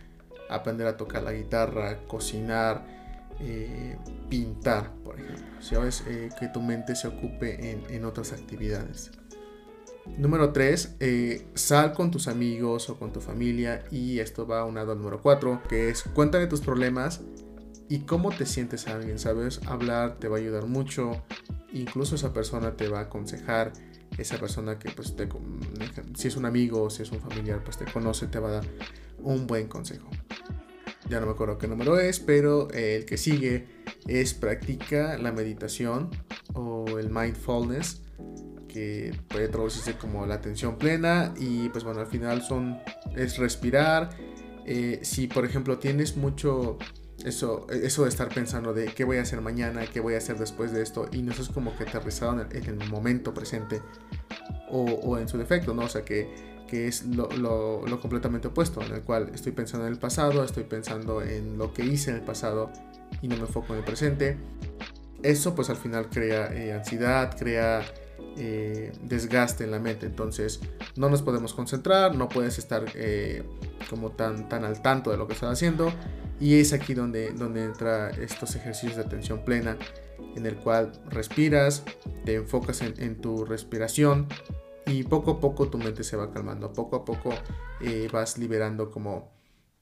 aprender 0.50 0.88
a 0.88 0.98
tocar 0.98 1.24
la 1.24 1.31
guitarra, 1.31 2.00
cocinar, 2.08 2.86
eh, 3.39 3.98
pintar, 4.29 4.91
por 5.03 5.19
ejemplo. 5.19 5.46
¿Sabes? 5.60 6.03
Eh, 6.08 6.29
que 6.39 6.48
tu 6.48 6.62
mente 6.62 6.96
se 6.96 7.08
ocupe 7.08 7.79
en, 7.89 8.05
otras 8.05 8.34
actividades. 8.34 9.12
Número 10.17 10.51
3, 10.51 10.96
eh, 11.00 11.48
sal 11.53 11.93
con 11.93 12.10
tus 12.10 12.27
amigos 12.27 12.89
o 12.89 12.98
con 12.98 13.13
tu 13.13 13.22
familia 13.22 13.84
y 13.91 14.19
esto 14.19 14.48
va 14.48 14.65
unado 14.65 14.93
al 14.93 14.98
número 14.98 15.22
4, 15.22 15.62
que 15.69 15.89
es 15.89 16.03
cuéntale 16.03 16.48
tus 16.48 16.62
problemas 16.62 17.22
y 17.89 18.00
cómo 18.00 18.31
te 18.31 18.46
sientes 18.46 18.88
a 18.88 18.96
alguien, 18.96 19.19
¿sabes? 19.19 19.62
Hablar 19.67 20.17
te 20.17 20.27
va 20.27 20.38
a 20.38 20.39
ayudar 20.39 20.65
mucho, 20.65 21.24
incluso 21.74 22.15
esa 22.15 22.34
persona 22.34 22.75
te 22.75 22.88
va 22.88 23.00
a 23.00 23.03
aconsejar, 23.03 23.74
esa 24.19 24.38
persona 24.38 24.77
que 24.77 24.89
pues 24.91 25.15
te, 25.15 25.27
si 26.15 26.27
es 26.27 26.35
un 26.35 26.45
amigo 26.45 26.89
si 26.89 27.03
es 27.03 27.11
un 27.11 27.19
familiar 27.19 27.63
pues 27.63 27.77
te 27.77 27.85
conoce, 27.85 28.27
te 28.27 28.39
va 28.39 28.49
a 28.49 28.51
dar 28.51 28.65
un 29.19 29.47
buen 29.47 29.67
consejo 29.67 30.09
ya 31.09 31.19
no 31.19 31.25
me 31.25 31.31
acuerdo 31.31 31.57
qué 31.57 31.67
número 31.67 31.99
es, 31.99 32.19
pero 32.19 32.69
el 32.71 33.05
que 33.05 33.17
sigue 33.17 33.67
es 34.07 34.33
practica 34.33 35.17
la 35.17 35.31
meditación 35.31 36.11
o 36.53 36.99
el 36.99 37.09
mindfulness, 37.09 38.01
que 38.67 39.13
puede 39.27 39.47
traducirse 39.47 39.97
como 39.97 40.25
la 40.27 40.35
atención 40.35 40.77
plena 40.77 41.33
y 41.38 41.69
pues 41.69 41.83
bueno, 41.83 42.01
al 42.01 42.07
final 42.07 42.43
son, 42.43 42.79
es 43.15 43.38
respirar. 43.38 44.11
Eh, 44.65 44.99
si 45.01 45.25
por 45.25 45.45
ejemplo 45.45 45.79
tienes 45.79 46.15
mucho 46.15 46.77
eso, 47.25 47.67
eso 47.69 48.03
de 48.03 48.09
estar 48.09 48.29
pensando 48.29 48.73
de 48.73 48.85
qué 48.85 49.03
voy 49.03 49.17
a 49.17 49.21
hacer 49.21 49.41
mañana, 49.41 49.85
qué 49.85 49.99
voy 49.99 50.15
a 50.15 50.17
hacer 50.17 50.38
después 50.38 50.71
de 50.71 50.81
esto, 50.81 51.07
y 51.11 51.21
no 51.21 51.31
es 51.31 51.49
como 51.49 51.75
que 51.77 51.83
aterrizado 51.83 52.33
en 52.33 52.47
el, 52.47 52.55
en 52.55 52.81
el 52.81 52.89
momento 52.89 53.33
presente 53.33 53.81
o, 54.71 55.17
en 55.17 55.27
su 55.27 55.38
defecto, 55.38 55.73
¿no? 55.73 55.83
O 55.83 55.89
sea 55.89 56.03
que 56.03 56.49
que 56.69 56.88
es 56.88 57.03
lo, 57.05 57.27
completamente 57.99 58.47
opuesto, 58.47 58.81
en 58.83 58.93
el 58.93 59.01
cual 59.01 59.31
estoy 59.33 59.51
pensando 59.51 59.88
en 59.88 59.93
el 59.93 59.99
pasado, 59.99 60.43
estoy 60.43 60.65
pensando 60.65 61.21
en 61.21 61.57
lo 61.57 61.73
que 61.73 61.83
hice 61.83 62.11
en 62.11 62.17
el 62.17 62.21
pasado 62.21 62.71
y 63.21 63.27
no 63.27 63.35
me 63.35 63.41
enfoco 63.41 63.73
en 63.73 63.79
el 63.79 63.85
presente. 63.85 64.38
Eso 65.23 65.55
pues 65.55 65.69
al 65.69 65.77
final 65.77 66.09
crea 66.09 66.53
eh, 66.53 66.71
ansiedad, 66.73 67.35
crea 67.38 67.83
eh, 68.38 68.91
desgaste 69.03 69.65
en 69.65 69.71
la 69.71 69.79
mente, 69.79 70.05
entonces 70.05 70.61
no 70.95 71.09
nos 71.09 71.21
podemos 71.21 71.53
concentrar, 71.53 72.15
no 72.15 72.29
puedes 72.29 72.57
estar 72.57 72.85
eh, 72.95 73.43
como 73.89 74.11
tan, 74.11 74.47
tan 74.47 74.63
al 74.63 74.81
tanto 74.81 75.11
de 75.11 75.17
lo 75.17 75.27
que 75.27 75.33
estás 75.33 75.51
haciendo. 75.51 75.91
Y 76.39 76.59
es 76.59 76.71
aquí 76.71 76.93
donde, 76.93 77.31
donde 77.31 77.69
estos 78.21 78.55
ejercicios 78.55 78.95
de 78.95 79.01
atención 79.01 79.43
plena 79.43 79.77
en 80.35 80.45
el 80.45 80.55
cual 80.55 80.93
respiras, 81.09 81.83
te 82.23 82.35
enfocas 82.35 82.81
en, 82.81 83.19
tu 83.19 83.43
respiración, 83.43 84.27
y 84.85 85.03
poco 85.03 85.31
a 85.31 85.39
poco 85.41 85.67
tu 85.67 85.77
mente 85.77 86.03
se 86.03 86.15
va 86.15 86.31
calmando, 86.31 86.71
poco 86.71 86.95
a 86.95 87.05
poco 87.05 87.31
eh, 87.81 88.07
vas 88.11 88.38
liberando 88.38 88.89
como 88.89 89.31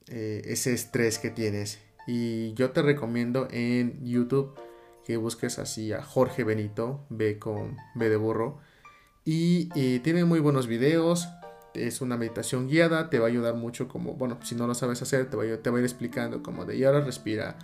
ese 0.08 0.72
estrés 0.72 1.18
que 1.18 1.30
tienes. 1.30 1.78
Y 2.08 2.54
yo 2.54 2.70
te 2.70 2.82
recomiendo 2.82 3.46
en 3.50 4.04
YouTube 4.04 4.54
que 5.08 5.16
busques 5.16 5.58
así 5.58 5.90
a 5.94 6.02
Jorge 6.02 6.44
Benito, 6.44 7.06
B 7.08 7.38
con 7.38 7.78
B 7.94 8.10
de 8.10 8.16
burro. 8.16 8.58
Y 9.24 9.70
eh, 9.74 10.00
tiene 10.04 10.26
muy 10.26 10.38
buenos 10.38 10.66
videos, 10.66 11.30
es 11.72 12.02
una 12.02 12.18
meditación 12.18 12.68
guiada, 12.68 13.08
te 13.08 13.18
va 13.18 13.24
a 13.24 13.28
ayudar 13.28 13.54
mucho 13.54 13.88
como, 13.88 14.12
bueno, 14.12 14.38
si 14.42 14.54
no 14.54 14.66
lo 14.66 14.74
sabes 14.74 15.00
hacer, 15.00 15.30
te 15.30 15.38
va, 15.38 15.44
a, 15.44 15.46
ir 15.46 15.84
explicando 15.84 16.42
como 16.42 16.66
de 16.66 16.76
y 16.76 16.84
ahora 16.84 17.00
respira, 17.00 17.56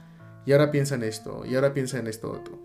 y 0.46 0.52
ahora 0.52 0.70
piensa 0.70 0.94
en 0.94 1.02
esto, 1.02 1.44
y 1.44 1.54
ahora 1.54 1.74
piensa 1.74 1.98
en 1.98 2.06
esto 2.06 2.32
otro. 2.32 2.58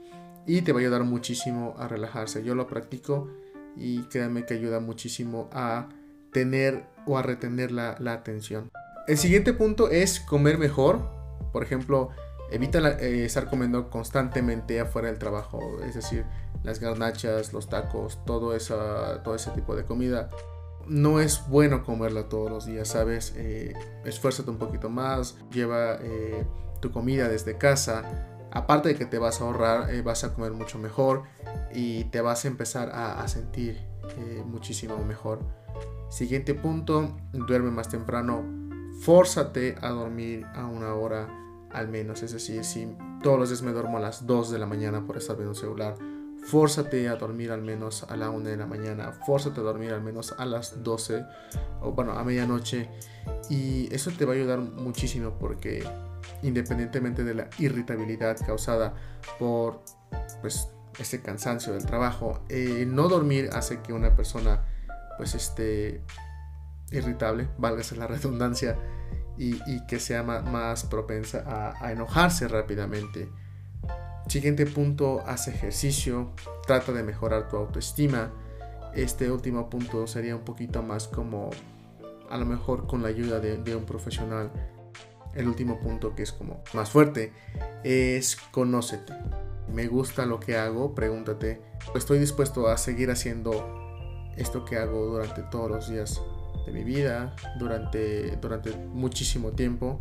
Y 0.47 0.61
te 0.61 0.71
va 0.71 0.79
a 0.79 0.81
ayudar 0.81 1.03
muchísimo 1.03 1.75
a 1.77 1.89
relajarse. 1.89 2.41
Yo 2.45 2.55
lo 2.55 2.65
practico 2.65 3.29
y 3.75 4.03
créanme 4.03 4.45
que 4.45 4.53
ayuda 4.53 4.79
muchísimo 4.79 5.49
a 5.51 5.89
tener 6.31 6.85
o 7.05 7.17
a 7.17 7.21
retener 7.21 7.73
la, 7.73 7.97
atención. 8.13 8.69
El 9.09 9.17
siguiente 9.17 9.51
punto 9.51 9.89
es 9.89 10.21
comer 10.21 10.57
mejor. 10.57 11.01
Por 11.51 11.63
ejemplo, 11.63 12.11
evita 12.51 12.79
eh, 12.99 13.25
estar 13.25 13.49
comiendo 13.49 13.89
constantemente 13.89 14.79
afuera 14.79 15.07
del 15.07 15.19
trabajo, 15.19 15.77
es 15.83 15.95
decir, 15.95 16.25
las 16.63 16.79
garnachas, 16.79 17.53
los 17.53 17.69
tacos, 17.69 18.23
todo, 18.25 18.55
esa, 18.55 19.23
todo 19.23 19.35
ese 19.35 19.51
tipo 19.51 19.75
de 19.75 19.85
comida. 19.85 20.29
No 20.87 21.19
es 21.19 21.47
bueno 21.47 21.83
comerla 21.83 22.29
todos 22.29 22.49
los 22.49 22.65
días, 22.65 22.87
¿sabes? 22.87 23.33
Eh, 23.37 23.73
esfuérzate 24.05 24.49
un 24.49 24.57
poquito 24.57 24.89
más, 24.89 25.37
lleva 25.51 25.97
eh, 26.01 26.45
tu 26.81 26.91
comida 26.91 27.27
desde 27.27 27.57
casa, 27.57 28.03
aparte 28.51 28.89
de 28.89 28.95
que 28.95 29.05
te 29.05 29.19
vas 29.19 29.39
a 29.39 29.43
ahorrar, 29.45 29.93
eh, 29.93 30.01
vas 30.01 30.23
a 30.23 30.33
comer 30.33 30.51
mucho 30.51 30.79
mejor 30.79 31.23
y 31.71 32.05
te 32.05 32.21
vas 32.21 32.45
a 32.45 32.47
empezar 32.47 32.89
a, 32.91 33.27
sentir 33.27 33.77
muchísimo 34.45 34.97
mejor. 35.05 35.39
Siguiente 36.09 36.55
punto, 36.55 37.15
duerme 37.31 37.69
más 37.69 37.89
temprano. 37.89 38.43
Fórzate 39.01 39.75
a 39.81 39.89
dormir 39.89 40.45
a 40.55 40.65
una 40.65 40.95
hora 40.95 41.29
al 41.71 41.87
menos. 41.87 42.23
Es 42.23 42.31
decir, 42.31 42.63
si 42.63 42.87
todos 43.23 43.39
los 43.39 43.49
días 43.49 43.61
me 43.61 43.71
duermo 43.71 43.97
a 43.97 44.01
las 44.01 44.25
2 44.25 44.51
de 44.51 44.59
la 44.59 44.65
mañana 44.65 45.05
por 45.05 45.17
estar 45.17 45.35
viendo 45.35 45.51
el 45.51 45.57
celular, 45.57 45.95
fórzate 46.45 47.07
a 47.09 47.15
dormir 47.15 47.51
al 47.51 47.61
menos 47.61 48.03
a 48.03 48.15
la 48.15 48.29
1 48.29 48.49
de 48.49 48.57
la 48.57 48.65
mañana. 48.65 49.11
Fórzate 49.25 49.59
a 49.59 49.63
dormir 49.63 49.91
al 49.91 50.01
menos 50.01 50.33
a 50.37 50.45
las 50.45 50.83
12 50.83 51.25
o 51.81 51.91
bueno, 51.91 52.13
a 52.13 52.23
medianoche. 52.23 52.89
Y 53.49 53.93
eso 53.93 54.11
te 54.11 54.25
va 54.25 54.33
a 54.33 54.35
ayudar 54.35 54.59
muchísimo 54.59 55.37
porque 55.39 55.83
independientemente 56.41 57.23
de 57.23 57.33
la 57.33 57.49
irritabilidad 57.57 58.37
causada 58.45 58.93
por 59.37 59.81
pues, 60.41 60.69
este 60.99 61.21
cansancio 61.21 61.73
del 61.73 61.85
trabajo, 61.85 62.41
eh, 62.49 62.85
no 62.87 63.07
dormir 63.07 63.49
hace 63.53 63.81
que 63.81 63.93
una 63.93 64.15
persona 64.15 64.61
pues 65.17 65.35
esté 65.35 66.01
irritable, 66.91 67.49
válgase 67.57 67.95
la 67.95 68.07
redundancia, 68.07 68.77
y, 69.39 69.85
que 69.87 69.99
sea 69.99 70.21
más, 70.21 70.83
propensa 70.83 71.73
a, 71.79 71.91
enojarse 71.91 72.47
rápidamente. 72.49 73.29
Siguiente 74.27 74.65
punto, 74.65 75.23
haz 75.25 75.47
ejercicio, 75.47 76.33
trata 76.67 76.91
de 76.91 77.03
mejorar 77.03 77.47
tu 77.47 77.55
autoestima. 77.55 78.31
Este 78.93 79.31
último 79.31 79.69
punto 79.69 80.07
sería 80.07 80.35
un 80.35 80.43
poquito 80.43 80.83
más 80.83 81.07
como 81.07 81.51
a 82.29 82.37
lo 82.37 82.45
mejor 82.45 82.85
con 82.85 83.01
la 83.01 83.07
ayuda 83.07 83.39
de, 83.39 83.57
de 83.57 83.75
un 83.75 83.85
profesional 83.85 84.51
el 85.35 85.47
último 85.47 85.79
punto 85.79 86.15
que 86.15 86.23
es 86.23 86.31
como 86.31 86.63
más 86.73 86.89
fuerte 86.89 87.31
es 87.83 88.35
conócete. 88.51 89.13
Me 89.73 89.87
gusta 89.87 90.25
lo 90.25 90.39
que 90.39 90.57
hago, 90.57 90.95
pregúntate, 90.95 91.61
estoy 91.95 92.19
dispuesto 92.19 92.67
a 92.67 92.77
seguir 92.77 93.09
haciendo 93.11 94.31
esto 94.35 94.65
que 94.65 94.77
hago 94.77 95.05
durante 95.05 95.43
todos 95.43 95.69
los 95.69 95.89
días 95.89 96.21
de 96.69 96.77
mi 96.77 96.83
vida, 96.83 97.35
durante, 97.57 98.37
durante 98.37 98.75
muchísimo 98.75 99.51
tiempo. 99.51 99.99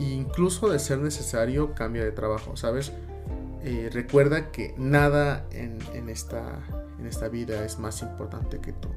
E 0.00 0.04
incluso 0.04 0.68
de 0.68 0.78
ser 0.78 0.98
necesario, 0.98 1.74
cambia 1.74 2.04
de 2.04 2.12
trabajo, 2.12 2.56
¿sabes? 2.56 2.92
Eh, 3.62 3.90
recuerda 3.92 4.52
que 4.52 4.74
nada 4.78 5.46
en, 5.50 5.78
en, 5.94 6.08
esta, 6.08 6.60
en 6.98 7.06
esta 7.06 7.28
vida 7.28 7.64
es 7.64 7.78
más 7.78 8.02
importante 8.02 8.60
que 8.60 8.72
tú. 8.72 8.88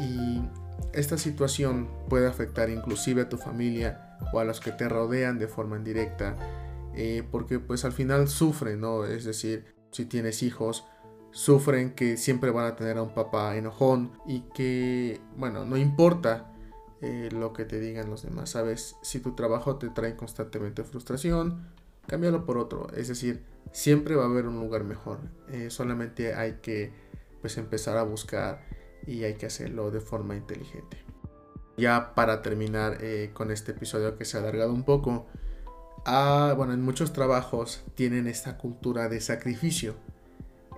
Y 0.00 0.42
esta 0.92 1.18
situación 1.18 1.88
puede 2.08 2.26
afectar 2.26 2.70
inclusive 2.70 3.22
a 3.22 3.28
tu 3.28 3.36
familia 3.36 4.18
o 4.32 4.40
a 4.40 4.44
los 4.44 4.60
que 4.60 4.72
te 4.72 4.88
rodean 4.88 5.38
de 5.38 5.48
forma 5.48 5.76
indirecta, 5.76 6.36
eh, 6.94 7.22
porque 7.30 7.58
pues 7.58 7.84
al 7.84 7.92
final 7.92 8.28
sufren, 8.28 8.80
¿no? 8.80 9.04
Es 9.04 9.24
decir, 9.24 9.74
si 9.90 10.04
tienes 10.04 10.42
hijos, 10.42 10.84
sufren 11.32 11.94
que 11.94 12.16
siempre 12.16 12.50
van 12.50 12.66
a 12.66 12.76
tener 12.76 12.98
a 12.98 13.02
un 13.02 13.14
papá 13.14 13.56
enojón 13.56 14.12
y 14.26 14.40
que, 14.54 15.20
bueno, 15.36 15.64
no 15.64 15.76
importa 15.76 16.52
eh, 17.00 17.28
lo 17.32 17.52
que 17.52 17.64
te 17.64 17.80
digan 17.80 18.10
los 18.10 18.22
demás, 18.22 18.50
¿sabes? 18.50 18.96
Si 19.02 19.20
tu 19.20 19.34
trabajo 19.34 19.76
te 19.76 19.88
trae 19.88 20.16
constantemente 20.16 20.84
frustración, 20.84 21.68
cámbialo 22.06 22.44
por 22.44 22.58
otro, 22.58 22.88
es 22.94 23.08
decir, 23.08 23.44
siempre 23.72 24.16
va 24.16 24.24
a 24.24 24.26
haber 24.26 24.46
un 24.46 24.60
lugar 24.60 24.84
mejor, 24.84 25.20
eh, 25.48 25.70
solamente 25.70 26.34
hay 26.34 26.58
que 26.60 26.92
pues 27.40 27.56
empezar 27.56 27.96
a 27.96 28.02
buscar 28.02 28.60
y 29.06 29.24
hay 29.24 29.34
que 29.34 29.46
hacerlo 29.46 29.90
de 29.90 30.00
forma 30.00 30.36
inteligente. 30.36 30.98
Ya 31.76 32.14
para 32.14 32.42
terminar 32.42 32.98
eh, 33.00 33.30
con 33.32 33.50
este 33.50 33.72
episodio 33.72 34.18
que 34.18 34.26
se 34.26 34.36
ha 34.36 34.40
alargado 34.40 34.72
un 34.74 34.84
poco, 34.84 35.26
ah, 36.04 36.52
bueno, 36.56 36.74
en 36.74 36.82
muchos 36.82 37.12
trabajos 37.12 37.82
tienen 37.94 38.26
esta 38.26 38.58
cultura 38.58 39.08
de 39.08 39.20
sacrificio, 39.20 39.94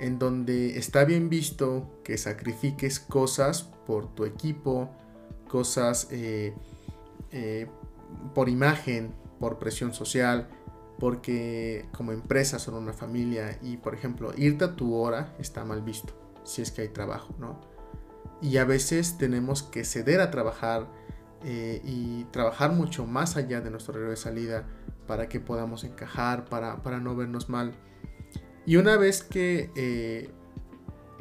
en 0.03 0.19
donde 0.19 0.79
está 0.79 1.05
bien 1.05 1.29
visto 1.29 2.01
que 2.03 2.19
sacrifiques 2.19 2.99
cosas 2.99 3.63
por 3.87 4.13
tu 4.15 4.25
equipo, 4.25 4.91
cosas 5.49 6.09
eh, 6.11 6.55
eh, 7.31 7.69
por 8.35 8.49
imagen, 8.49 9.15
por 9.39 9.59
presión 9.59 9.95
social, 9.95 10.49
porque 10.99 11.87
como 11.97 12.11
empresa 12.13 12.59
son 12.59 12.75
una 12.75 12.93
familia 12.93 13.59
y 13.63 13.77
por 13.77 13.95
ejemplo 13.95 14.33
irte 14.37 14.65
a 14.65 14.77
tu 14.77 14.95
hora 14.95 15.35
está 15.39 15.65
mal 15.65 15.83
visto 15.83 16.13
si 16.45 16.63
es 16.63 16.73
que 16.73 16.83
hay 16.83 16.89
trabajo, 16.89 17.35
¿no? 17.39 17.61
Y 18.41 18.57
a 18.57 18.65
veces 18.65 19.19
tenemos 19.19 19.63
que 19.63 19.85
ceder 19.85 20.21
a 20.21 20.33
trabajar 20.33 20.89
eh, 21.45 21.81
y 21.85 22.25
trabajar 22.33 22.73
mucho 22.73 23.07
más 23.07 23.37
allá 23.37 23.61
de 23.61 23.71
nuestro 23.71 23.95
horario 23.95 24.11
de 24.11 24.17
salida 24.17 24.65
para 25.07 25.29
que 25.29 25.39
podamos 25.39 25.85
encajar, 25.85 26.47
para, 26.47 26.99
no 26.99 27.15
vernos 27.15 27.49
mal. 27.49 27.73
Y 28.67 28.77
una 28.77 28.97
vez 28.97 29.23
que 29.23 29.71
eh, 29.75 30.31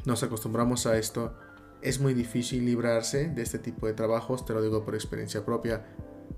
nos 0.06 0.24
acostumbramos 0.24 0.86
a 0.86 0.98
esto, 0.98 1.34
es 1.82 2.00
muy 2.00 2.14
difícil 2.14 2.66
librarse 2.66 3.30
de 3.30 3.42
este 3.42 3.60
tipo 3.60 3.88
de 3.88 3.94
trabajos, 3.94 4.46
te 4.46 4.54
lo 4.54 4.62
digo 4.62 4.86
por 4.86 4.96
experiencia 4.96 5.46
propia, 5.46 5.86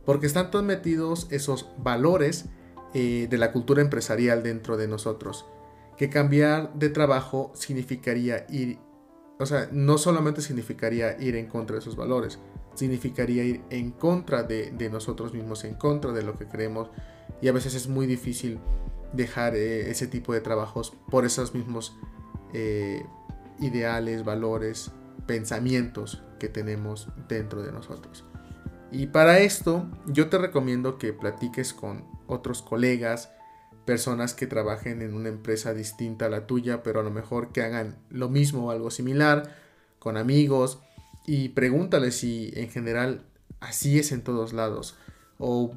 porque 0.05 0.27
están 0.27 0.51
todos 0.51 0.65
metidos 0.65 1.27
esos 1.31 1.69
valores 1.77 2.45
eh, 2.93 3.27
de 3.29 3.37
la 3.37 3.51
cultura 3.51 3.81
empresarial 3.81 4.43
dentro 4.43 4.77
de 4.77 4.87
nosotros, 4.87 5.45
que 5.97 6.09
cambiar 6.09 6.73
de 6.73 6.89
trabajo 6.89 7.51
significaría 7.55 8.45
ir, 8.49 8.79
o 9.39 9.45
sea, 9.45 9.67
no 9.71 9.97
solamente 9.97 10.41
significaría 10.41 11.19
ir 11.21 11.35
en 11.35 11.47
contra 11.47 11.75
de 11.75 11.81
esos 11.81 11.95
valores, 11.95 12.39
significaría 12.75 13.43
ir 13.43 13.61
en 13.69 13.91
contra 13.91 14.43
de, 14.43 14.89
nosotros 14.91 15.33
mismos, 15.33 15.63
en 15.63 15.75
contra 15.75 16.11
de 16.11 16.23
lo 16.23 16.37
que 16.37 16.47
creemos, 16.47 16.89
y 17.41 17.47
a 17.47 17.51
veces 17.51 17.75
es 17.75 17.87
muy 17.87 18.05
difícil 18.05 18.59
dejar 19.13 19.55
eh, 19.55 19.89
ese 19.89 20.07
tipo 20.07 20.33
de 20.33 20.41
trabajos 20.41 20.93
por 21.09 21.25
esos 21.25 21.53
mismos 21.53 21.95
eh, 22.53 23.05
ideales, 23.59 24.25
valores, 24.25 24.91
pensamientos 25.25 26.21
que 26.39 26.49
tenemos 26.49 27.07
dentro 27.27 27.63
de 27.63 27.71
nosotros. 27.71 28.25
Y 28.91 29.07
para 29.07 29.39
esto 29.39 29.87
yo 30.05 30.29
te 30.29 30.37
recomiendo 30.37 30.97
que 30.97 31.13
platiques 31.13 31.73
con 31.73 32.05
otros 32.27 32.61
colegas, 32.61 33.31
personas 33.85 34.33
que 34.33 34.47
trabajen 34.47 35.01
en 35.01 35.13
una 35.13 35.29
empresa 35.29 35.73
distinta 35.73 36.25
a 36.25 36.29
la 36.29 36.47
tuya, 36.47 36.83
pero 36.83 36.99
a 36.99 37.03
lo 37.03 37.11
mejor 37.11 37.51
que 37.51 37.63
hagan 37.63 37.97
lo 38.09 38.29
mismo 38.29 38.67
o 38.67 38.71
algo 38.71 38.91
similar, 38.91 39.55
con 39.99 40.17
amigos, 40.17 40.79
y 41.25 41.49
pregúntale 41.49 42.11
si 42.11 42.51
en 42.55 42.69
general 42.69 43.25
así 43.59 43.97
es 43.97 44.11
en 44.11 44.23
todos 44.23 44.53
lados. 44.53 44.97
O, 45.37 45.75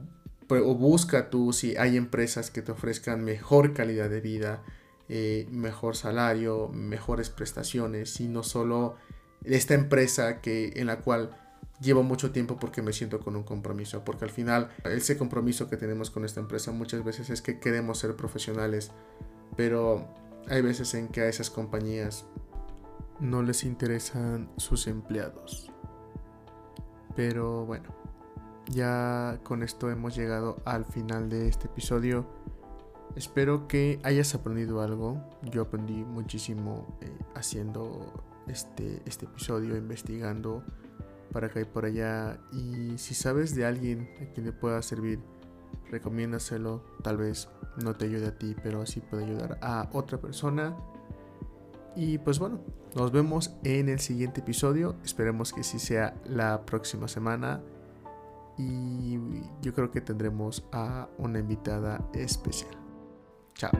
o 0.48 0.74
busca 0.74 1.30
tú 1.30 1.52
si 1.52 1.76
hay 1.76 1.96
empresas 1.96 2.50
que 2.50 2.62
te 2.62 2.72
ofrezcan 2.72 3.24
mejor 3.24 3.72
calidad 3.74 4.08
de 4.10 4.20
vida, 4.20 4.62
eh, 5.08 5.46
mejor 5.50 5.96
salario, 5.96 6.68
mejores 6.68 7.30
prestaciones, 7.30 8.20
y 8.20 8.28
no 8.28 8.42
solo 8.42 8.96
esta 9.44 9.74
empresa 9.74 10.40
que, 10.40 10.72
en 10.76 10.86
la 10.86 11.00
cual 11.00 11.36
llevo 11.80 12.02
mucho 12.02 12.32
tiempo 12.32 12.58
porque 12.58 12.82
me 12.82 12.92
siento 12.92 13.20
con 13.20 13.36
un 13.36 13.42
compromiso, 13.42 14.04
porque 14.04 14.24
al 14.24 14.30
final 14.30 14.70
ese 14.84 15.16
compromiso 15.16 15.68
que 15.68 15.76
tenemos 15.76 16.10
con 16.10 16.24
esta 16.24 16.40
empresa 16.40 16.72
muchas 16.72 17.04
veces 17.04 17.30
es 17.30 17.42
que 17.42 17.60
queremos 17.60 17.98
ser 17.98 18.16
profesionales, 18.16 18.92
pero 19.56 20.08
hay 20.48 20.62
veces 20.62 20.94
en 20.94 21.08
que 21.08 21.22
a 21.22 21.28
esas 21.28 21.50
compañías 21.50 22.24
no 23.20 23.42
les 23.42 23.64
interesan 23.64 24.50
sus 24.56 24.86
empleados. 24.86 25.70
Pero 27.14 27.64
bueno, 27.64 27.94
ya 28.70 29.38
con 29.42 29.62
esto 29.62 29.90
hemos 29.90 30.16
llegado 30.16 30.56
al 30.64 30.84
final 30.84 31.28
de 31.28 31.48
este 31.48 31.66
episodio. 31.66 32.26
Espero 33.14 33.66
que 33.68 33.98
hayas 34.02 34.34
aprendido 34.34 34.82
algo. 34.82 35.22
Yo 35.42 35.62
aprendí 35.62 36.04
muchísimo 36.04 36.98
eh, 37.00 37.10
haciendo 37.34 38.12
este, 38.46 39.02
este 39.06 39.26
episodio, 39.26 39.76
investigando 39.76 40.62
para 41.32 41.46
acá 41.46 41.60
y 41.60 41.64
por 41.64 41.84
allá. 41.84 42.38
Y 42.52 42.98
si 42.98 43.14
sabes 43.14 43.54
de 43.54 43.64
alguien 43.64 44.10
a 44.20 44.32
quien 44.32 44.46
le 44.46 44.52
pueda 44.52 44.82
servir, 44.82 45.20
recomiéndaselo. 45.90 46.82
Tal 47.02 47.16
vez 47.16 47.48
no 47.82 47.94
te 47.94 48.06
ayude 48.06 48.26
a 48.26 48.38
ti, 48.38 48.56
pero 48.62 48.82
así 48.82 49.00
puede 49.00 49.24
ayudar 49.24 49.58
a 49.62 49.88
otra 49.92 50.18
persona. 50.18 50.76
Y 51.94 52.18
pues 52.18 52.38
bueno, 52.38 52.60
nos 52.94 53.12
vemos 53.12 53.56
en 53.64 53.88
el 53.88 54.00
siguiente 54.00 54.40
episodio. 54.40 54.96
Esperemos 55.04 55.52
que 55.52 55.62
sí 55.62 55.78
sea 55.78 56.14
la 56.26 56.66
próxima 56.66 57.08
semana. 57.08 57.62
Y 58.58 59.18
yo 59.60 59.74
creo 59.74 59.90
que 59.90 60.00
tendremos 60.00 60.66
a 60.72 61.08
una 61.18 61.38
invitada 61.38 62.08
especial. 62.14 62.70
Chao. 63.54 63.72